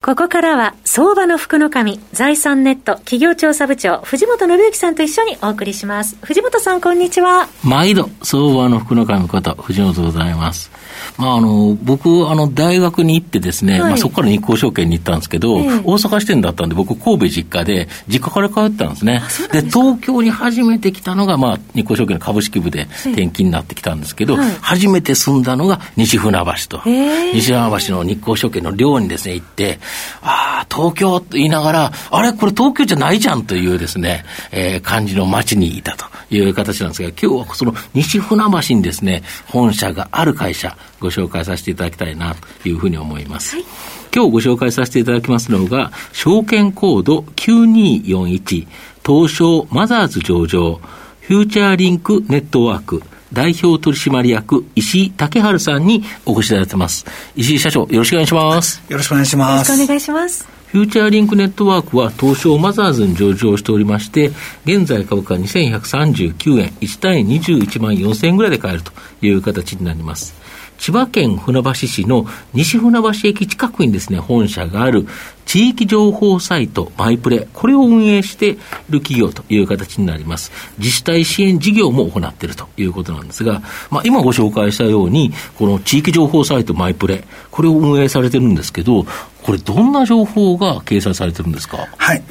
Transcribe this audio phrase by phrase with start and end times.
[0.00, 6.16] ここからは、相場の福の神、財産ネット企業調査部長、藤本信之さんと一緒にお送りします。
[6.22, 7.48] 藤本さん、こんにちは。
[7.64, 10.70] 毎度、相場の福の神こと、藤本でございます。
[11.16, 19.22] まあ、あの、僕、あの、大学に行ってですね、はい、まあ、そこから日興証券に行ったんですけど、えー、大阪支店だったんで、僕、神戸実家で、実家から帰ったんですね。
[19.50, 29.80] で東京に初めて来たのが、まあ、日興証券の株式部で転勤になってきたんですけど、はい、初めて住んだのが西船橋と、えー、西船橋の日興証券の寮にですね、行って、
[30.22, 43.56] ああ、東京と言いながら、あれ、これ東京じゃないじゃんというですね、えー、感じの街にいたという形なんですが、今日はその西船橋にですね、本社がある会社、ご紹介させていただきたいなというふうに思います。
[43.56, 43.64] はい、
[44.14, 48.66] 今日ご紹介させていただきますのが、証券コード9241、
[49.06, 50.80] 東証マザーズ上場、
[51.20, 57.06] フューチャーリンクネットワーク、代表取締役、石井武春さんにお越しいただいてます。
[57.36, 58.82] 石井社長、よろしくお願いします。
[58.88, 59.70] よろしくお願いします。
[59.70, 60.48] よろしくお願いします。
[60.68, 64.32] フューチャーリンクネットワークは東証マザーズに上場しておりまして、
[64.66, 70.34] 現在株価2139円、1単位21万4000円ぐらいで買えるという形になります。
[70.78, 75.06] 千葉県船橋市の西船橋駅近くにですね、本社がある
[75.48, 78.58] 地域情報サイトマイプレ、これを運営してい
[78.90, 80.52] る企業という形になります。
[80.76, 89.06] 自治体支援事業も行っているということなんですが、まあ、今ご紹介したように、この地域情報サイトマイプレ、これを運営されてるんですけど、
[89.42, 91.88] これどんな情報が掲載されてるんですか？
[91.96, 92.22] はい。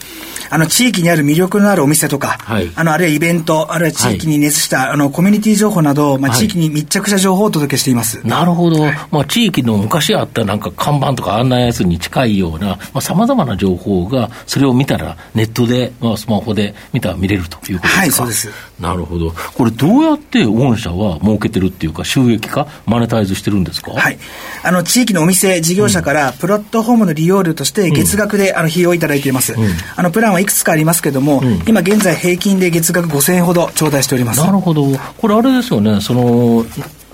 [0.49, 8.25] あの、地域にある魅力のあるお店とか、はい、あの、あるいはイベント、あるいは地域に熱した、はい、あの、コミュニティ情報など、まあ、地域に密着した情報をお届けしています。
[8.25, 8.85] なるほど。
[9.11, 18.01] まあ、地域の昔あったなんか看板とか案内やつに近いような、まあ、様々な情報が、それを見たら、ネットで、まあ、スマホで見たら見れるということですか？
[18.01, 18.49] はい、そうです。
[18.79, 19.33] なるほど。
[19.55, 23.91] これどうやって御社は儲けてるっていうか、収益化、マネタイズしてるんですか？
[23.91, 24.19] はい。
[24.63, 29.53] あの、地域のお店、事業者から、プラットフォームの利用料として月額で、あの、費用をいただいています。
[29.53, 34.41] うん、あの、プランはいくつかありますけども、うん、今現在平均で月額5000円ほど頂戴しております。
[34.41, 34.85] なるほど。
[35.17, 36.65] これあれですよね、その、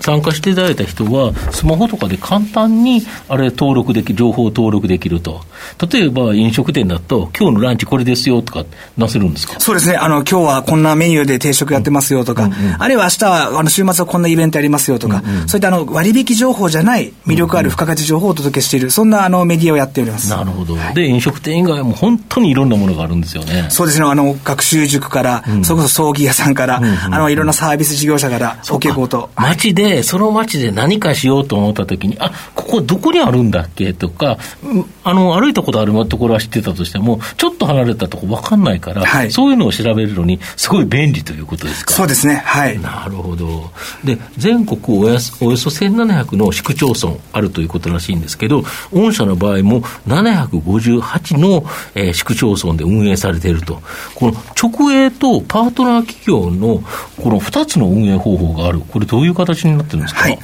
[0.04, 5.40] 参加していただいた人は、スマホとかで簡単にあれ登録でき、情報を登録できると。
[5.90, 8.66] 例えば飲食店だと、今日のランチこれですよとか
[8.98, 9.58] なせるんですか？
[9.58, 9.96] そうですね。
[9.96, 20.28] あの、今日はこんなメニューで定食やってますよとか、うんうんうん、あるいは明日は、あの、週末はこんなイベントやりますよとか、うんうん、そういったあの、割引情報じゃない魅力ある付加価値情報をお届けしている、そんなあの、メディアをやっております。
[20.28, 20.74] なるほど。
[20.74, 23.68] はい、で、飲食店以外も本当にいろんなものがあるんですよね。
[23.70, 24.06] そうですね。
[24.06, 29.30] あの、学習塾から、うん、それこそ葬儀屋さんから、うんうんうん、あの、いろんなサービス事業者から、お稽古と。
[29.36, 33.92] 街で、その街で何かしようと思ったときに、あここどこにあるんだっけ？
[33.92, 34.38] とか、
[35.04, 41.94] あの歩いたことあるところは知ってたとしても、ちょっと離れたとこ分かんないから、はい、そういうのを調べるのに、すごい便利ということですか？
[41.94, 43.70] そうですね、はい、なるほど。
[44.02, 53.82] で、全国およそおよそ1700の市区町村あるということらしいんですけど、御社の場合も758の、えー、市区町村で運営されていると、
[54.14, 56.82] この直営とパートナー企業の
[57.22, 60.20] この2つの運営方法がある、これ、どういう形になってるんですか。
[60.22, 60.38] はい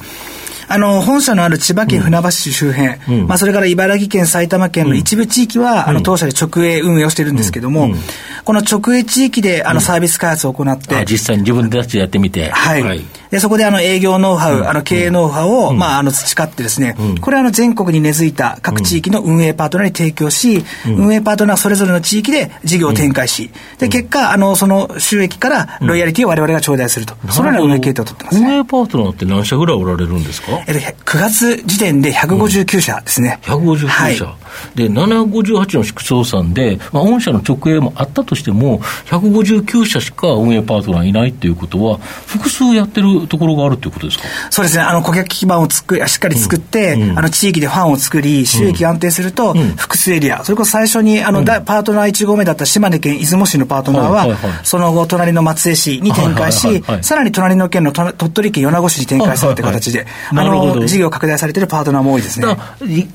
[0.73, 7.95] あの、本社のある千葉県船橋市周辺、うん、まあ、それから茨城県、埼玉県の一部地域は、うん、あの、当社で直営運営をしているんですけども、うん、
[8.43, 12.49] この直営地域で、あの、サービス開発を行って、実際に自分たちでやってみて。
[12.49, 12.83] はい。
[12.83, 13.05] はい。
[13.31, 23.49] で、そこであの営業ノウハウ、あの経営ノウハウを、まあ、あの培ってですね、これはあの全国に根付いた各地域の運営パートナーに提供し、運営パートナーそれぞれの地域で事業を展開し、
[23.79, 27.15] で、結果、あの、その収益からロイヤリティを我々が頂戴すると。
[27.29, 30.60] そのような運営系統を取ってます、運営パートナーって何社ぐらいおられるんですか？
[30.67, 33.39] えっと、9月時点で159社ですね。
[33.43, 34.25] 159社。
[34.25, 34.37] はい。
[34.75, 44.25] で、758の市区町村で、まあ、御社の直営もあったとしても、159社しか運営パートナーいないっていうことは、複数やってるところがあるということですか？
[44.49, 47.01] そうですね、あの顧客基盤をつくしっかり作って、うん。
[47.11, 62.47] うん、あの地域でファンを作り、収益が安定すると、複数エリア、それこそ最初にあの、うん、パートナー1号目だった島根県出雲市のパートナーは、はいはいはい、その後、隣の松江市に展開し、はいはいはいはい、さらに隣の県の鳥取県米子市に展開するって形で、はいはいはい、あの事業拡大されているパートナーも多いですね。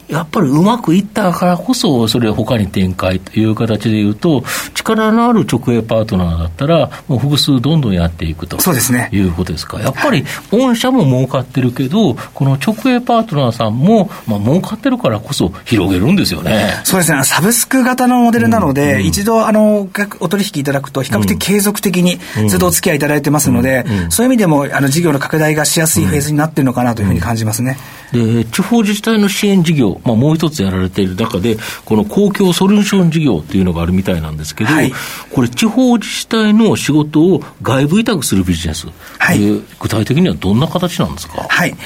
[0.09, 4.45] やっぱりうまくいったからこそ、それを他に展開という形でいうと、
[4.75, 8.61] 力のある直営パートナーだったら、もう複数どんどんやっていくと。
[8.61, 9.11] そうですね。
[9.13, 9.81] いうことですか。
[9.81, 16.81] やっぱり、御社も儲かってるけど、この直営パートナーさんも、まあ、儲かってるからこそ広げるんですよね。
[16.85, 17.23] そうですね。
[17.25, 19.01] サブスク型のモデルなので、うん。
[19.01, 19.89] うん、一度、あの、
[20.21, 22.19] お取引いただくと、比較的継続的に
[22.49, 27.77] ずっとお付き合いいただいてますので、そういう意味でも、あの、事業の拡大がしやすいフェーズになってるのかなというふうに感じますね。
[27.81, 34.93] うんで、地方自治体の支援事業、まあ、もう一つやられている中で、この公共ソリューション事業っていうのがあるみたいなんですけど、はい、
[35.33, 38.87] これ、地方自治体の仕事を外部委託するビジネス、
[39.19, 39.41] はい、
[39.81, 41.47] 具体的にはどんな形なんですか？
[41.49, 41.77] はい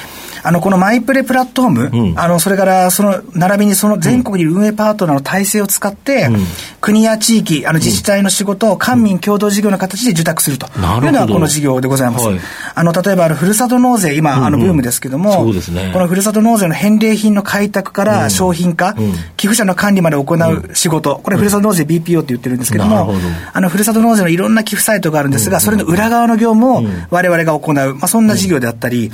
[0.43, 6.45] あの、このマイプレプラットフォーム、うん、あの、それから、その、並びにその全国にいる運営パートナーの体制を使って、うん、
[6.81, 10.67] 国や地域、あの、自治体の仕事を官民共同事業の形で受託すると。
[10.67, 12.27] いうのがこの事業でございます。
[12.27, 12.41] はい、
[12.75, 15.91] あの、例えば、あの、ふるさと納税、今、あの、ブームですけども、そうですね。
[15.93, 18.95] このふるさと納税の返礼品の開拓から商品化、
[19.37, 23.15] 寄付者の管理まで行う仕事、これ、ふるさと納税 BPO って言ってるんですけども、
[23.53, 29.13] あの、ふるさと納税のいろんな寄付サイトがあるんですが、それの裏側の業務を我々が行う、まあ、そんな事業であったり、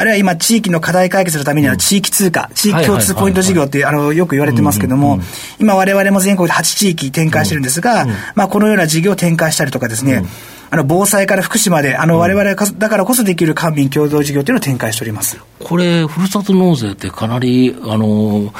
[0.00, 5.20] あるいは今、地域の課題解決するためには、地域通貨、地域共通ポイント事業って、あの、よく言われてますけども、
[5.58, 10.24] 今、我々も全国で8地域展開してるんですが、まあ、このような事業を展開したりとかですね、
[10.70, 15.38] あの、防災から福祉まで、あの、我々だからこそできる官民共同事業というのを展開しております。
[15.62, 18.54] これ、ふるさと納税ってかなり、あの、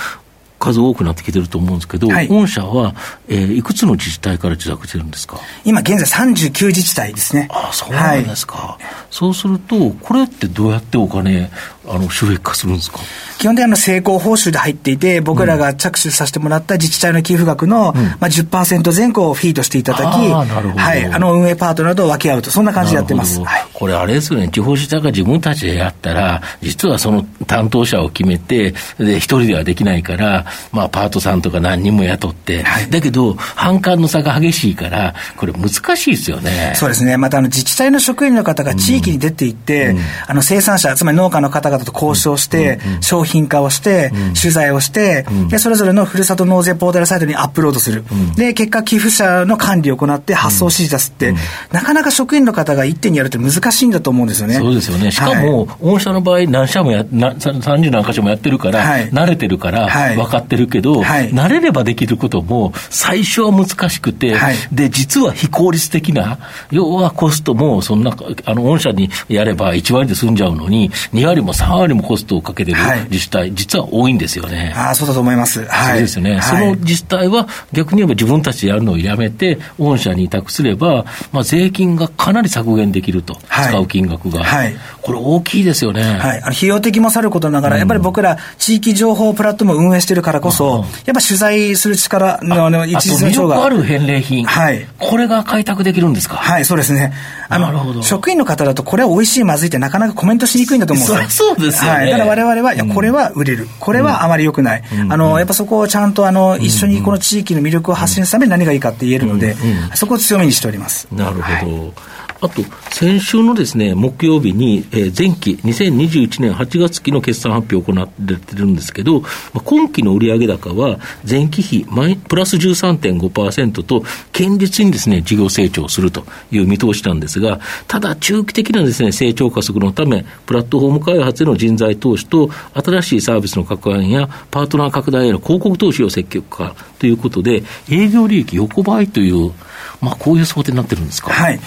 [0.60, 2.94] 数多くなってきてると思うんですけど、はい、御社は、
[3.28, 5.40] えー、いくつの自治体から受託してるんですか？
[5.64, 7.48] 今現在39自治体ですね。
[7.50, 8.56] ああ、そうなんですか。
[8.56, 11.50] はい、そうすると、これってどうやってお金、
[11.88, 12.98] あの収益化するんですか？
[13.38, 23.40] 基本的に成功報酬で入っていて、僕らが着手させてもらった自治体の寄付額の、うん、まあ10%前後をフィードしていただき、はい、あの運営パートナーと分け合うと、そんな感じでやってます。
[23.40, 36.72] はい、これ、あれですよね、地方自治体が自分たちでやったら、実はその担当者を決めて、で、一人ではできないから、まあ、パートさんとか何人も雇って、はい、だけど、反感の差が激しいから、これ、難しいですよね。
[36.76, 37.16] そうですね。
[37.16, 48.04] また、あの、自治体の職員の方が地域に出ていって、うん、あの、生産者、つまり農家の方々と交渉して、うん、商品化をして、取材をして、で、それぞれのふるさと納税ポータルサイトにアップロードする。
[48.36, 51.34] で、結果、寄付者の管理を行って発送指示出すって、
[51.72, 54.54] なかなか職員の方が一手にやるって難しいんだと思うんですよね。
[54.54, 55.10] そうですよね。
[55.10, 59.86] しかも、御社の場合、何社もや、30何箇所もやってるから、はい、慣れてるから、
[60.16, 66.38] 分かってるけど、はい、慣れればできることも、最初は難しくて、はい、で、実は非効率的な、
[66.70, 72.78] 要はコストも、そんな、あの、御社にやれば1割で済んじゃうのに、2割も3割もコストをかけてる
[73.10, 74.72] 自治体、実は多いんですよね。
[74.76, 75.64] ああ、そうだと思います。
[75.66, 76.40] はい、そうですね。
[76.42, 84.44] その自治体は、逆に言えば自分たちでやるのをやめて、御社に委託すれば、まあ、税金がかなり削減できると、使う金額が。
[84.44, 86.02] はい、これ大きいですよね。
[86.02, 86.38] はい。
[86.42, 93.64] あの費用的もさることながら、やっぱり僕ら、地域情報プラットフォームを運営してるからこそ、やっぱ取材する力の、あの、一時のが。
[93.64, 94.44] ある返礼品。
[94.44, 94.86] はい。
[94.98, 96.36] これが開拓できるんですか？
[96.36, 97.12] はい、そうですね。
[97.48, 101.48] あの、職員の方だと、これは美味しい、まずいってなかなかコメントしにくいんだと思うんですよ。
[101.50, 101.98] そうですよね。
[101.98, 102.10] はい。
[102.10, 103.68] だから我々は、いや、これは売れる。
[103.80, 104.82] これはあまり良くない。
[105.08, 109.56] あの、やっぱそこをちゃんと、あの、一緒にこの地域の魅力を発信するために何がいいかって言えるので、
[109.94, 111.08] そこを強みにしております。
[111.10, 111.94] なるほど。
[112.42, 120.98] あと、先週のですね、木曜日に、えー、前期、2021年8月期の決算発表を行ってるんですけど、まあ、今期の売上高は
[121.28, 124.02] 前期比マイプラス13.5%と、
[124.32, 139.52] 堅実にですね、事業成長するという見通しなんですが、ただ中期的なですね、成長加速のため、プラットフォーム開発への人材投資と、新しいサービスの拡大や、パートナー拡大への広告投資を積極化ということで、営業利益横ばいという、
[140.00, 141.30] まあ、こういう想定になってるんですか？
[141.30, 141.58] はい。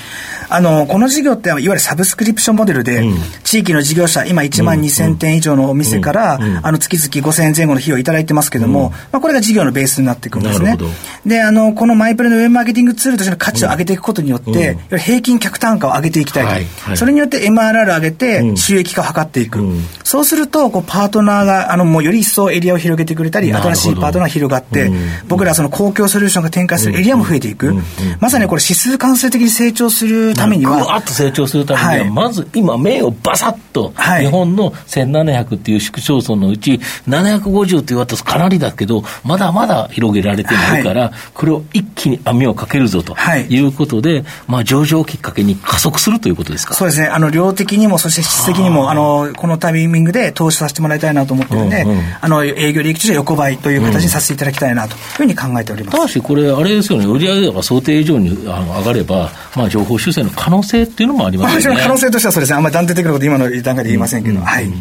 [0.50, 6.44] あの、この事業って、いわゆるサブスクリプションモデルで、うん、地域の事業者、今1万2000店以上のお店から、うん。
[6.44, 10.78] うん、あの、月々5000円前後の費用をいただいてますけども、まあ、これが事業のベースになっていくんですね。
[11.25, 16.49] で、あの、このマイプレのウェブマーケティングツールとしての価値を上げていくことによって、平均客単価を上げていきたいと。
[16.49, 16.66] はい。
[16.81, 19.59] はい、それによって MRR 上げて、収益化を図っていく。
[20.04, 24.92] そうすると、こう、パートナーが、あの、もうより一層エリアを広げてくれたり、新しいパートナーが広がって、
[25.27, 27.73] 僕らその公共ソリューションが展開するエリアも増えていく。
[28.19, 30.77] まさにこれ指数関数的に成長するためには。
[30.77, 43.15] ぐわっと成長するためには、はい、まず今、目をバサッと、はい、日本の1700っていう市区町村のうち、750って言われたらかなりだけど、まだまだ広げられてないから、はい、これを一気に網をかけるぞと
[43.49, 43.63] い。
[43.63, 46.73] うことで、まあ、上場きっかけに加速するということですか？
[46.73, 51.85] そうですね、あの量的にも、そして質的にも、あのこのタイミングで投資させてもらいたいなと思ってるんで、
[52.21, 55.98] あの営業利益として横ばいという形にさせていただきたいなというふうに考えております。
[55.98, 61.82] ただし、これ、あれですよね、売上が想定以上に上がれば、まあ、情報修正の可能性っていうのもありますよね。
[61.82, 64.72] 可能性としてはそうですね、あんまり断定的なこと、今の段階で言いませんけど、はい。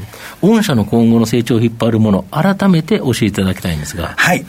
[0.40, 4.14] 御社の今後の成長を引っ張るもの、改めて教えていただきたいんですが。
[4.16, 4.44] はい。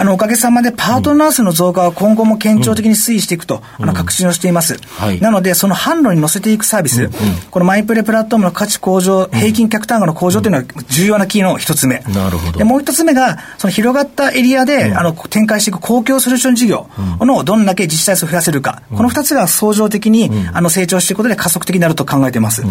[0.00, 4.78] あの、おかげさまでパートナー数の増加は今後も堅調的に推移していくと、あの、確信をしています。
[4.96, 7.10] はい、なので、その販路に乗せていくサービス、
[7.50, 11.98] このマイプレプラットフォームの価値向上、平均客単価の向上というのは重要なキーの一つ目。
[12.14, 12.58] なるほど。
[12.58, 16.88] で、もう一つ目が、その広がったエリアで、あの、展開していく公共ソリューション事業
[17.20, 22.62] のどんだけ自治体数を増やせるか、この二つが相乗的に、あの、成長していくことで加速的になると考えています。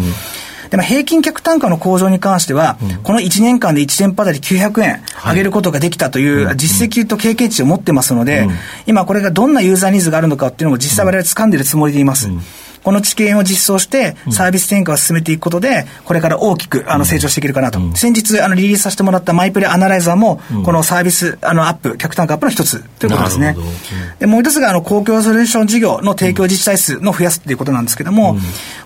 [0.70, 8.48] でも平均客単価の向上に関しては、うん、この1年間で1店舗あたり900円上げることができたという実績と経験値を持ってますので、
[8.86, 12.28] 今これがどんなユーザーニーズがあるのかっていうのも実際我々掴んでるつもりでいます。
[12.90, 17.78] この知見を実装して、サービス転換を進めていくことで、これから大きくあの成長していけるかなと。
[17.78, 23.56] うん、先日、あの、リリースさせてもらったマイプレアナライザーも、このサービス、あの、アップ、客単価アップの一つということですね。
[24.18, 28.36] で、もう一つが、あの、公共ソリューション事業の提供自治体数の増やすっていうことなんですけども、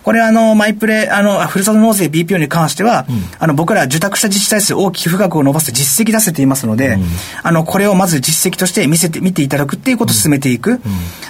[0.03, 3.07] これ、あの、マイプレ、あの、ふるさと納税 BPO に関しては、
[3.39, 6.99] あの、僕ら受託した自治体数大きく付額を伸ばす実績出せていますので、
[7.43, 10.83] あの、これをまず実績として見せて、見ていただくっていうことを進めていく。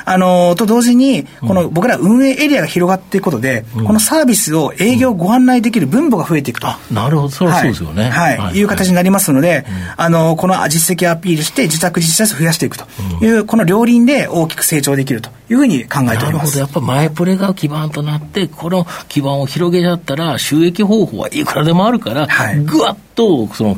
[0.04, 6.68] あの、と同時に、この僕ら運営エリアが広がっていくことで、うん、このサービスを営業ご案内できる分母が増えていくと。
[6.90, 8.10] なるほど、それはそうですよね。
[8.10, 8.38] はい。
[8.38, 9.64] はい、いう形になりますので、
[9.96, 12.86] あの、この実績アピールして自宅実際数を増やしていくと
[13.20, 16.32] いう、この両輪で大きく成長できるというふうに考えております。
[16.32, 16.58] なるほど。
[16.60, 23.76] やっぱ前プレが基盤となって、この基盤を広げちゃったら、収益方法はいくらでもあるから、はい、ぐわっと、その、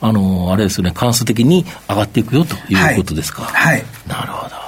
[0.00, 3.42] あの、あれですよね、関数的に上がっていくよということですか。
[3.42, 3.76] はい。
[3.76, 4.65] はい、なるほど。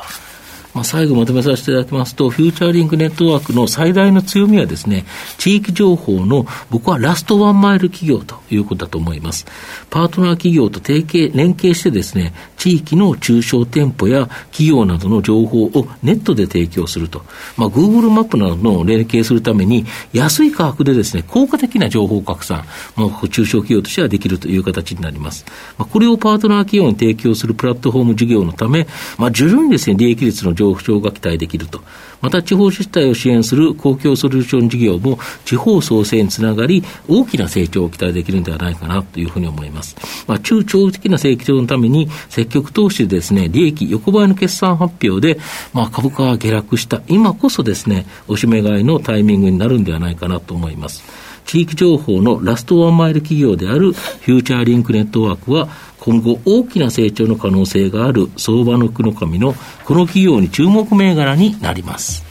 [0.79, 5.07] まあ、最後まとめさせていただきますと、フューチャーリンクネットワークの最大の強みはですね、
[5.37, 9.45] 地域情報の僕はラストワンマイル企業ということだと思います。
[9.91, 17.23] パートナー企業と提携、連携してですね、地域の中小店舗や企業などの情報をネットで提供すると。
[17.57, 22.65] まあ、Google マップなどの連携するために、安い価格でですね、効果的な情報拡散、
[22.97, 25.45] まあ、中小企業としてはできるという形になります。
[25.79, 28.87] まあ、これをパートナー企業に提供するプラットフォーム事業のため、
[29.17, 31.81] まあ、徐々にですね、利益率の上昇が期待できると。
[32.21, 39.97] また地方自治体を支援する公共ソリューション事業も地方創生につながり、大きな成長を期待できるんではないかなというふうに思います。
[40.27, 42.09] まあ、中長期的な成長のために
[42.49, 45.39] 積極投資でですね、利益横ばいの決算発表で、
[45.75, 51.05] まあ、株価が下落した今こそですね、おしめ買いのタイミングになるんではないかなと思います。
[51.45, 62.28] 地域情報のラストワンマイル企業であるフューチャーリンクネットワークは今後大きな成長の可能性がある相場の福の神のこの企業に注目銘柄になります。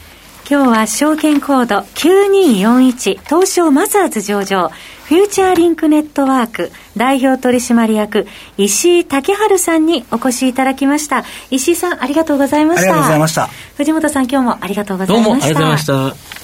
[0.50, 4.70] 今日は証券コード9241東証マザーズ上場
[5.04, 8.26] フューチャーリンクネットワーク代表取締役
[8.56, 11.24] 石井武春さんにお越しいただきました。
[11.50, 12.82] 石井さんありがとうございました。
[12.82, 13.48] ありがとうございました。
[13.76, 15.30] 藤本さん今日もありがとうございました。
[15.30, 16.37] どうもありがとうございました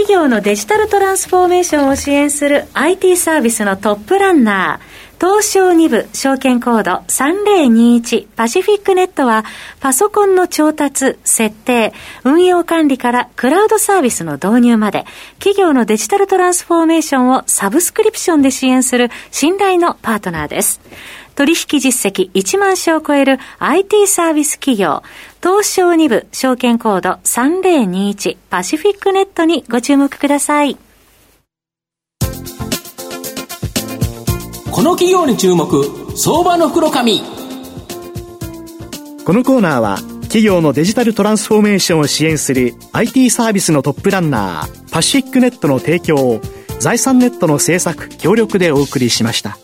[0.00, 9.44] 企業のデジタルトランスフォーメーションを支援する IT サービスのトップランナー東証2部証券コード3021パシフィックネットは
[9.78, 11.92] パソコンの調達、設定、
[12.24, 15.04] 運用管理からクラウドサービスの導入まで
[15.38, 20.80] 企業のデジタルトランスフォーメーションをサブスクリプションで支援する信頼のパートナーです。
[21.40, 25.02] 取引実績1万社を超える IT サービス企業、
[25.42, 30.76] 東証2部証券コード3021パシフィックネットにご注目ください。
[34.70, 35.82] この企業に注目
[36.14, 37.22] 相場の袋紙
[39.24, 46.42] このコーナーは企業のデジタルトランスフォーメーションを支援する IT サービスのトップランナーパシフィックネットの提供を
[46.80, 49.56] 財産ネットの制作協力でお送りしました。